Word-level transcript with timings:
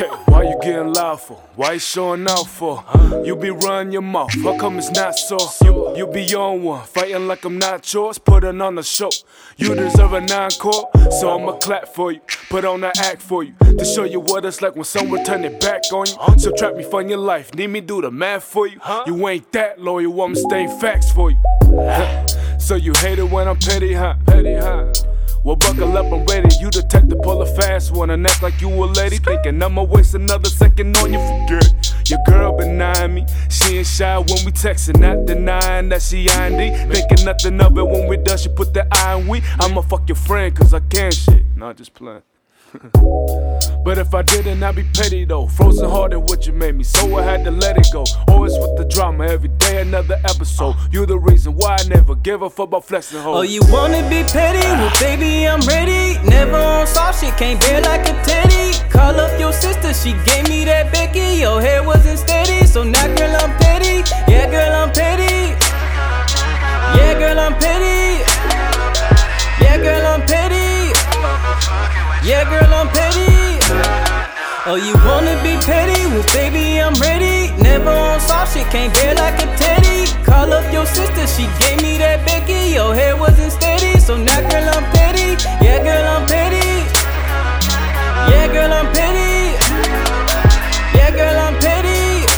Okay, 0.00 0.08
why 0.32 0.44
you 0.44 0.58
getting 0.62 0.94
loud 0.94 1.20
for? 1.20 1.34
Why 1.56 1.72
you 1.72 1.78
showing 1.78 2.26
out 2.26 2.46
for? 2.46 2.82
You 3.22 3.36
be 3.36 3.50
running 3.50 3.92
your 3.92 4.00
mouth, 4.00 4.32
how 4.42 4.56
come 4.56 4.78
it's 4.78 4.90
not 4.92 5.18
so? 5.18 5.36
You, 5.62 5.94
you 5.94 6.06
be 6.06 6.34
on 6.34 6.62
one, 6.62 6.86
fighting 6.86 7.26
like 7.26 7.44
I'm 7.44 7.58
not 7.58 7.92
yours, 7.92 8.16
putting 8.16 8.62
on 8.62 8.78
a 8.78 8.82
show. 8.82 9.10
You 9.58 9.74
deserve 9.74 10.14
a 10.14 10.22
nine 10.22 10.52
core, 10.52 10.88
so 11.10 11.38
I'ma 11.38 11.52
clap 11.58 11.86
for 11.86 12.12
you, 12.12 12.20
put 12.48 12.64
on 12.64 12.82
an 12.82 12.92
act 12.96 13.20
for 13.20 13.44
you, 13.44 13.52
to 13.60 13.84
show 13.84 14.04
you 14.04 14.20
what 14.20 14.46
it's 14.46 14.62
like 14.62 14.74
when 14.74 14.84
someone 14.84 15.22
turn 15.22 15.42
their 15.42 15.58
back 15.58 15.82
on 15.92 16.06
you. 16.06 16.38
So 16.38 16.50
trap 16.52 16.76
me 16.76 16.82
from 16.82 17.10
your 17.10 17.18
life, 17.18 17.54
need 17.54 17.66
me 17.66 17.82
do 17.82 18.00
the 18.00 18.10
math 18.10 18.44
for 18.44 18.66
you. 18.66 18.80
You 19.06 19.28
ain't 19.28 19.52
that 19.52 19.82
loyal, 19.82 20.22
I'ma 20.22 20.34
stain 20.34 20.80
facts 20.80 21.12
for 21.12 21.30
you. 21.30 21.38
so 22.58 22.74
you 22.74 22.94
hate 22.94 23.18
it 23.18 23.30
when 23.30 23.46
I'm 23.46 23.58
petty, 23.58 23.92
huh? 23.92 24.14
Petty, 24.24 24.54
huh? 24.54 24.90
Well, 25.42 25.56
buckle 25.56 25.96
up, 25.96 26.12
I'm 26.12 26.26
ready. 26.26 26.54
You 26.60 26.70
detect 26.70 27.08
the 27.08 27.16
type 27.16 27.22
pull 27.22 27.40
a 27.40 27.46
fast 27.46 27.92
one 27.92 28.10
and 28.10 28.26
act 28.26 28.42
like 28.42 28.60
you 28.60 28.68
a 28.68 28.84
lady. 28.84 29.16
Thinking 29.16 29.62
I'ma 29.62 29.82
waste 29.84 30.14
another 30.14 30.50
second 30.50 30.94
on 30.98 31.12
you, 31.14 31.18
forget. 31.18 32.10
Your 32.10 32.18
girl 32.26 32.58
denying 32.58 33.14
me. 33.14 33.26
She 33.48 33.78
ain't 33.78 33.86
shy 33.86 34.18
when 34.18 34.44
we 34.44 34.52
texting, 34.52 35.00
not 35.00 35.24
denying 35.24 35.88
that 35.88 36.02
she 36.02 36.28
IND. 36.28 36.92
Thinking 36.92 37.24
nothing 37.24 37.58
of 37.60 37.78
it 37.78 37.86
when 37.86 38.06
we 38.06 38.18
done, 38.18 38.36
she 38.36 38.50
put 38.50 38.74
the 38.74 38.86
I 38.92 39.16
in 39.18 39.28
we. 39.28 39.42
I'ma 39.60 39.80
fuck 39.80 40.06
your 40.08 40.16
friend, 40.16 40.54
cause 40.54 40.74
I 40.74 40.80
can't 40.80 41.14
shit. 41.14 41.42
Not 41.56 41.78
just 41.78 41.94
playing. 41.94 42.22
but 43.84 43.98
if 43.98 44.14
I 44.14 44.22
didn't, 44.22 44.62
I'd 44.62 44.76
be 44.76 44.84
petty 44.94 45.24
though. 45.24 45.46
Frozen 45.46 45.88
hearted, 45.90 46.20
what 46.20 46.46
you 46.46 46.52
made 46.52 46.76
me, 46.76 46.84
so 46.84 47.16
I 47.16 47.22
had 47.22 47.44
to 47.44 47.50
let 47.50 47.76
it 47.76 47.88
go. 47.92 48.04
Always 48.28 48.52
with 48.58 48.76
the 48.76 48.84
drama, 48.84 49.26
every 49.26 49.48
day 49.48 49.80
another 49.80 50.20
episode. 50.24 50.76
You 50.92 51.04
the 51.04 51.18
reason 51.18 51.56
why 51.56 51.78
I 51.80 51.88
never 51.88 52.14
give 52.14 52.42
a 52.42 52.50
fuck 52.50 52.68
about 52.68 52.84
flexing 52.84 53.20
hoes. 53.20 53.38
Oh, 53.38 53.42
you 53.42 53.60
wanna 53.68 54.08
be 54.08 54.22
petty? 54.22 54.58
Well, 54.58 54.92
baby, 55.00 55.48
I'm 55.48 55.60
ready. 55.62 56.18
Never 56.28 56.56
on 56.56 56.86
soft 56.86 57.20
shit, 57.20 57.36
can't 57.36 57.60
bear 57.60 57.80
like 57.82 58.02
a 58.08 58.14
teddy. 58.22 58.78
Call 58.88 59.18
up 59.18 59.38
your 59.40 59.52
sister, 59.52 59.92
she 59.92 60.12
gave 60.24 60.48
me 60.48 60.64
that 60.64 60.92
Becky. 60.92 61.40
Your 61.40 61.60
hair 61.60 61.82
wasn't 61.82 62.20
steady, 62.20 62.39
Yeah, 72.22 72.44
girl, 72.44 72.68
I'm 72.68 72.88
petty. 72.92 73.56
Oh, 74.68 74.76
you 74.76 74.92
wanna 75.08 75.40
be 75.42 75.56
petty? 75.64 76.04
Well, 76.12 76.22
baby, 76.36 76.78
I'm 76.78 76.92
ready. 77.00 77.50
Never 77.62 77.88
on 77.88 78.20
soft 78.20 78.52
shit, 78.52 78.66
can't 78.68 78.92
bear 78.92 79.14
like 79.14 79.40
a 79.40 79.48
teddy. 79.56 80.04
Call 80.22 80.52
up 80.52 80.70
your 80.70 80.84
sister, 80.84 81.26
she 81.26 81.48
gave 81.58 81.80
me 81.80 81.96
that 81.96 82.26
Becky. 82.26 82.74
Your 82.76 82.94
hair 82.94 83.16
wasn't 83.16 83.52
steady, 83.52 83.98
so 83.98 84.18
now, 84.18 84.38
girl, 84.50 84.68
I'm 84.68 84.84
petty. 84.92 85.40
Yeah, 85.64 85.80
girl, 85.80 86.06
I'm 86.12 86.26
petty. 86.28 86.84
Yeah, 88.28 88.52
girl, 88.52 88.70
I'm 88.70 88.92
petty. 88.92 89.56
Yeah, 90.92 91.10
girl, 91.16 91.36
I'm 91.40 91.56
petty. 91.56 92.28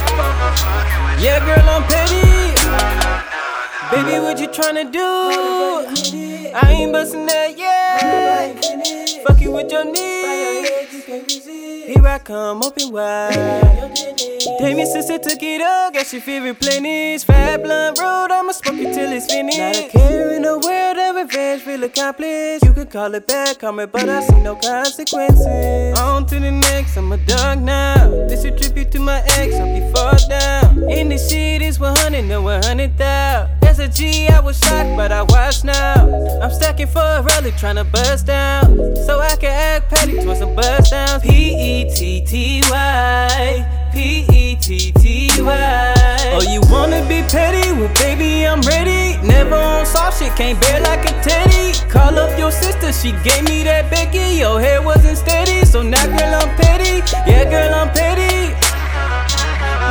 Yeah, 1.21 1.43
girl, 1.43 1.69
I'm 1.69 1.83
petty. 1.91 2.55
Baby, 3.91 4.23
what 4.23 4.39
you 4.39 4.47
tryna 4.47 4.93
do? 4.93 5.11
I 6.55 6.71
ain't 6.71 6.93
bustin' 6.93 7.27
that, 7.27 7.59
yeah. 7.59 7.82
Fuck 9.25 9.41
you 9.41 9.51
with 9.53 9.71
your 9.71 9.85
knees. 9.85 11.05
Here 11.87 12.07
I 12.07 12.19
come, 12.19 12.63
open 12.63 12.93
wide. 12.93 13.33
Damn, 14.59 14.79
your 14.79 14.87
sister 14.87 15.19
took 15.19 15.43
it 15.43 15.61
up, 15.61 15.95
got 15.95 16.13
your 16.13 16.23
feel 16.23 16.43
replenished. 16.43 17.27
Fat 17.27 17.63
blunt 17.63 17.99
road, 17.99 18.31
I'ma 18.31 18.53
smoke 18.53 18.79
it 18.79 18.95
till 18.95 19.13
it's 19.13 19.27
finished. 19.27 19.59
Not 19.59 19.77
a 19.77 19.89
care 19.89 20.33
in 20.35 20.43
the 20.43 20.59
world 20.59 20.99
of 20.99 21.17
revenge, 21.17 21.63
feel 21.63 21.83
accomplished. 21.85 22.65
You 22.65 22.73
can 22.73 22.87
call 22.87 23.15
it 23.15 23.27
back, 23.27 23.59
call 23.59 23.73
me, 23.73 23.87
but 23.87 24.09
I 24.09 24.21
see 24.23 24.41
no 24.41 24.57
consequences. 24.57 25.99
On 25.99 26.25
to 26.27 26.41
the 26.41 26.51
next, 26.51 26.97
I'm 26.97 27.13
a 27.13 27.17
dog 27.19 27.63
now. 27.63 28.09
This 28.29 28.45
a 28.45 28.51
tribute 28.51 28.91
to 28.93 29.01
my 29.01 29.23
ex, 29.39 29.57
hope 29.59 29.77
you 29.77 29.91
fall 29.93 30.17
down. 30.29 30.91
In 30.91 31.09
the 31.09 31.19
shit 31.19 31.63
is 31.63 31.79
100, 31.79 32.23
no 32.25 32.43
100 32.43 32.97
thou. 32.97 33.49
As 33.63 33.79
a 33.79 33.89
G, 33.89 34.29
I 34.29 34.41
was 34.41 34.59
shocked, 34.59 34.97
but 34.97 35.13
I 35.13 35.23
watch 35.23 35.65
now. 35.65 36.41
I'm 36.43 36.51
stacking 36.51 36.89
for 36.89 37.12
rally, 37.43 37.53
tryna 37.53 37.91
bust 37.91 38.27
down. 38.27 38.97
So 39.07 39.21
I 39.21 39.37
can 39.37 39.51
act 39.51 39.91
petty 39.91 40.19
towards 40.19 40.41
some 40.41 40.55
bust 40.55 40.91
downs. 40.91 41.23
P 41.23 41.29
E 41.29 41.91
T 41.95 42.25
T 42.25 42.63
Y. 42.71 43.91
P 43.93 44.27
E 44.33 44.57
T 44.57 44.93
T 44.93 45.31
Y. 45.41 45.95
Oh, 46.35 46.43
you 46.53 46.61
wanna 46.71 47.03
be 47.09 47.23
petty? 47.29 47.73
Well, 47.73 47.93
baby, 47.95 48.47
I'm 48.47 48.61
ready. 48.63 49.19
Never 49.27 49.57
on 49.57 49.87
soft 49.87 50.23
shit, 50.23 50.35
can't 50.37 50.61
bear 50.61 50.81
like 50.81 51.05
a 51.05 51.13
teddy. 51.23 51.73
Call 51.91 52.19
up 52.19 52.39
your 52.39 52.53
sister, 52.53 52.93
she 52.93 53.13
gave 53.23 53.45
me 53.45 53.63
that 53.65 53.91
Becky. 53.91 54.39
Your 54.39 54.61
hair 54.61 54.83
wasn't 54.83 55.19
steady, 55.19 55.65
so 55.65 55.83
now, 55.83 56.07
girl, 56.07 56.35
I'm 56.35 56.51
petty. 56.57 57.03
Yeah, 57.31 57.45
girl, 57.45 57.75
I'm 57.75 57.91
petty. 57.93 58.55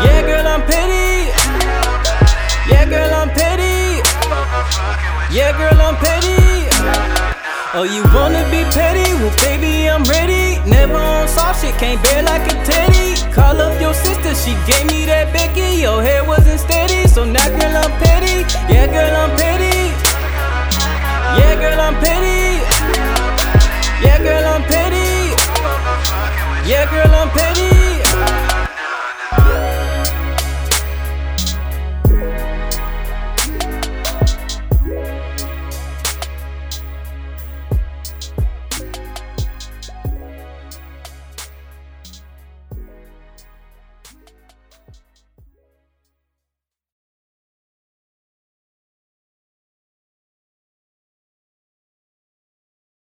Yeah, 0.06 0.22
girl, 0.26 0.48
I'm 0.48 0.62
petty. 0.66 1.30
Yeah, 2.70 2.86
girl, 2.86 3.14
I'm 3.14 3.30
petty. 3.30 4.02
Yeah, 5.36 5.58
girl. 5.58 5.81
Oh, 7.74 7.84
you 7.84 8.04
wanna 8.12 8.44
be 8.52 8.68
petty? 8.76 9.14
Well, 9.24 9.32
baby, 9.38 9.88
I'm 9.88 10.04
ready. 10.04 10.60
Never 10.70 10.96
on 10.96 11.26
soft 11.26 11.64
shit, 11.64 11.74
can't 11.80 12.04
bear 12.04 12.22
like 12.22 12.44
a 12.52 12.56
teddy. 12.68 13.16
Call 13.32 13.62
up 13.62 13.80
your 13.80 13.94
sister, 13.94 14.36
she 14.36 14.52
gave 14.68 14.86
me 14.92 15.06
that 15.06 15.32
Becky. 15.32 15.80
Your 15.80 16.04
hair 16.04 16.26
wasn't 16.26 16.60
steady, 16.60 17.08
so 17.08 17.24
now, 17.24 17.48
girl, 17.48 17.78
I'm 17.80 17.92
petty. 18.04 18.44
Yeah, 18.68 18.92
girl, 18.92 19.16
I'm 19.16 19.32
petty. 19.40 19.88
Yeah, 21.40 21.56
girl, 21.64 21.80
I'm 21.80 21.96
petty. 22.04 22.60
Yeah, 24.04 24.20
girl, 24.20 24.46
I'm 24.52 24.64
petty. 24.68 25.32
Yeah, 26.68 26.92
girl, 26.92 27.16
I'm 27.16 27.30
petty. 27.30 27.81